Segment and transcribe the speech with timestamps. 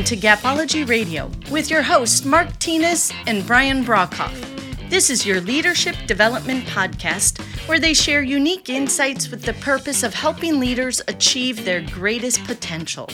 [0.00, 4.88] Welcome to Gapology Radio with your hosts Mark Tinas and Brian Brockhoff.
[4.88, 7.38] This is your leadership development podcast
[7.68, 13.10] where they share unique insights with the purpose of helping leaders achieve their greatest potential.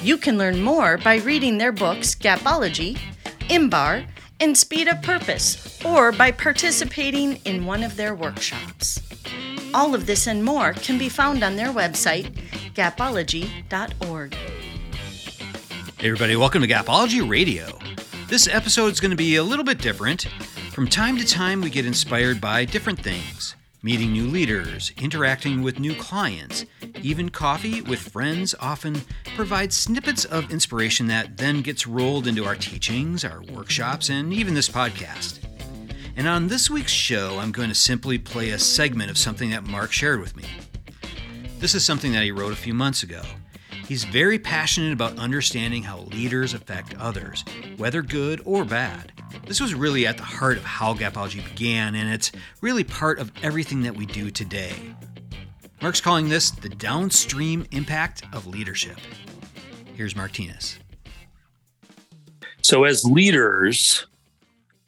[0.00, 2.96] You can learn more by reading their books Gapology,
[3.50, 4.06] Imbar,
[4.40, 8.98] and Speed of Purpose, or by participating in one of their workshops.
[9.74, 12.34] All of this and more can be found on their website,
[12.72, 14.34] gapology.org.
[16.04, 17.78] Hey, everybody, welcome to Gapology Radio.
[18.28, 20.24] This episode is going to be a little bit different.
[20.70, 25.78] From time to time, we get inspired by different things meeting new leaders, interacting with
[25.78, 26.66] new clients,
[27.00, 29.00] even coffee with friends often
[29.34, 34.52] provides snippets of inspiration that then gets rolled into our teachings, our workshops, and even
[34.52, 35.38] this podcast.
[36.18, 39.64] And on this week's show, I'm going to simply play a segment of something that
[39.64, 40.44] Mark shared with me.
[41.60, 43.22] This is something that he wrote a few months ago.
[43.86, 47.44] He's very passionate about understanding how leaders affect others,
[47.76, 49.12] whether good or bad.
[49.46, 52.32] This was really at the heart of how Gapology began, and it's
[52.62, 54.72] really part of everything that we do today.
[55.82, 58.96] Mark's calling this the downstream impact of leadership.
[59.94, 60.78] Here's Mark Tinas.
[62.62, 64.06] So, as leaders,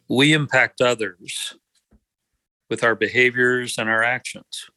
[0.09, 1.55] we impact others
[2.71, 4.71] with our behaviors and our actions.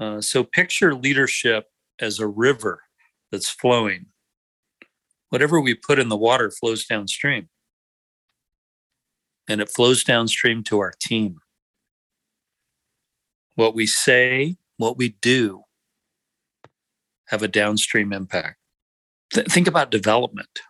[0.00, 1.66] Uh, so, picture leadership
[2.00, 2.82] as a river
[3.30, 4.06] that's flowing.
[5.30, 7.48] Whatever we put in the water flows downstream.
[9.48, 11.38] And it flows downstream to our team.
[13.54, 15.62] What we say, what we do,
[17.28, 18.58] have a downstream impact.
[19.32, 20.60] Th- think about development.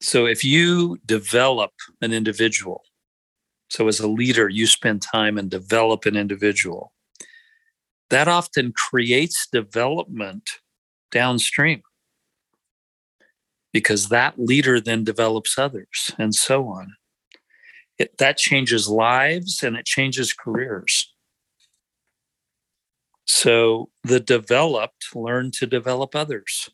[0.00, 1.70] So, if you develop
[2.00, 2.82] an individual,
[3.70, 6.92] so as a leader, you spend time and develop an individual,
[8.12, 10.60] that often creates development
[11.10, 11.80] downstream
[13.72, 16.92] because that leader then develops others and so on.
[17.98, 21.10] It, that changes lives and it changes careers.
[23.26, 26.68] So the developed learn to develop others.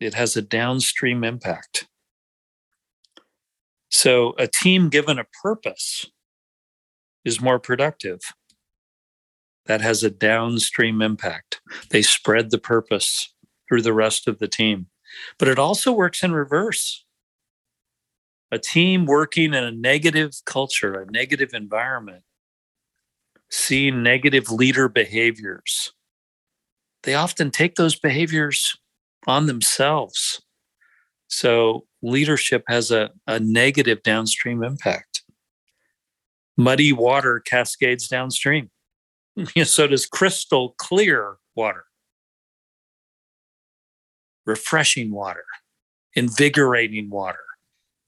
[0.00, 1.86] It has a downstream impact.
[3.88, 6.06] So a team given a purpose
[7.24, 8.18] is more productive
[9.66, 11.60] that has a downstream impact.
[11.90, 13.32] They spread the purpose
[13.68, 14.86] through the rest of the team.
[15.38, 17.04] But it also works in reverse.
[18.52, 22.22] A team working in a negative culture, a negative environment,
[23.50, 25.92] seeing negative leader behaviors,
[27.06, 28.76] they often take those behaviors
[29.26, 30.42] on themselves.
[31.28, 35.22] So leadership has a, a negative downstream impact.
[36.56, 38.70] Muddy water cascades downstream.
[39.64, 41.84] so does crystal clear water,
[44.44, 45.44] refreshing water,
[46.14, 47.38] invigorating water.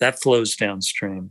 [0.01, 1.31] That flows downstream.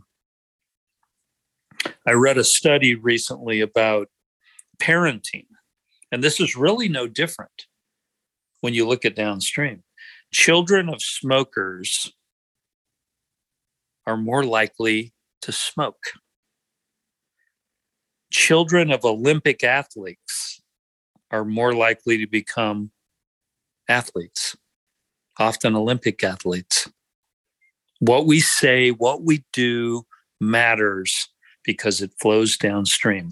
[2.06, 4.10] I read a study recently about
[4.80, 5.46] parenting,
[6.12, 7.66] and this is really no different
[8.62, 9.84] when you look at downstream.
[10.34, 12.12] Children of smokers
[14.06, 16.00] are more likely to smoke
[18.48, 20.62] children of Olympic athletes
[21.32, 22.92] are more likely to become
[23.90, 24.56] athletes,
[25.38, 26.88] often Olympic athletes.
[28.00, 30.06] What we say, what we do
[30.40, 31.28] matters
[31.66, 33.32] because it flows downstream.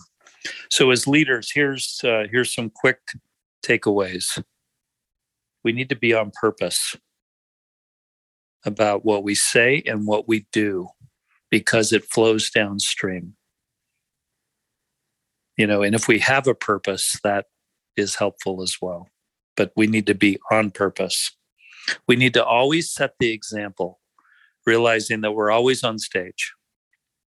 [0.70, 3.00] So, as leaders, here's uh, here's some quick
[3.66, 4.44] takeaways.
[5.64, 6.98] We need to be on purpose
[8.66, 10.90] about what we say and what we do
[11.50, 13.38] because it flows downstream
[15.58, 17.46] you know and if we have a purpose that
[17.98, 19.08] is helpful as well.
[19.56, 21.32] But we need to be on purpose.
[22.08, 24.00] We need to always set the example
[24.66, 26.54] realizing that we're always on stage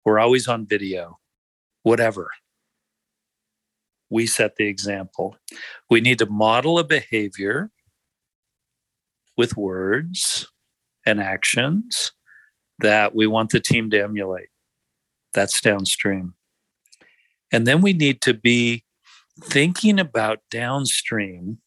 [0.05, 1.19] we're always on video
[1.85, 2.31] whatever.
[4.09, 5.37] We set the example.
[5.89, 7.71] We need to model a behavior
[9.37, 10.47] with words
[11.05, 12.11] and actions
[12.79, 14.49] that we want the team to emulate.
[15.33, 16.34] That's downstream
[17.51, 18.83] and then we need to be
[19.41, 21.59] thinking about downstream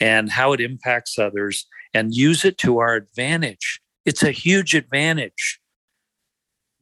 [0.00, 3.80] and how it impacts others and use it to our advantage.
[4.04, 5.60] It's a huge advantage.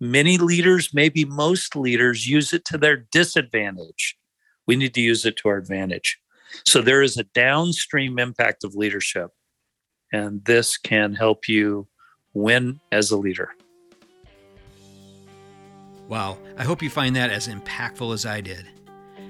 [0.00, 4.16] Many leaders, maybe most leaders, use it to their disadvantage.
[4.66, 6.18] We need to use it to our advantage.
[6.64, 9.30] So there is a downstream impact of leadership,
[10.12, 11.86] and this can help you
[12.32, 13.50] win as a leader.
[16.10, 18.66] Wow, I hope you find that as impactful as I did.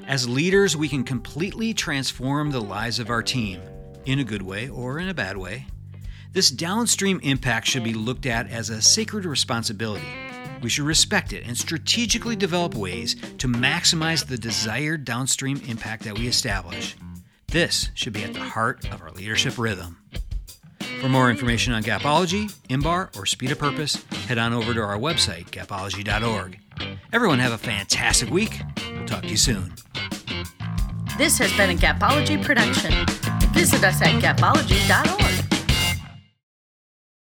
[0.06, 3.60] As leaders, we can completely transform the lives of our team.
[4.06, 5.66] in a good way or in a bad way.
[6.32, 10.08] This downstream impact should be looked at as a sacred responsibility.
[10.62, 16.18] We should respect it and strategically develop ways to maximize the desired downstream impact that
[16.18, 16.96] we establish.
[17.48, 19.98] This should be at the heart of our leadership rhythm.
[21.00, 24.98] For more information on Gapology, IMBAR, or Speed of Purpose, head on over to our
[24.98, 26.58] website, gapology.org.
[27.12, 28.60] Everyone have a fantastic week.
[28.92, 29.72] We'll talk to you soon.
[31.18, 32.92] This has been a Gapology production.
[33.52, 35.19] Visit us at gapology.org.